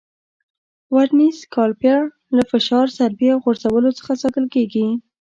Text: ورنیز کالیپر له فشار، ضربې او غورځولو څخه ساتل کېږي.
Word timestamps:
ورنیز 0.93 1.37
کالیپر 1.55 2.01
له 2.35 2.43
فشار، 2.51 2.85
ضربې 2.97 3.27
او 3.33 3.39
غورځولو 3.45 3.91
څخه 3.99 4.11
ساتل 4.21 4.45
کېږي. 4.55 4.85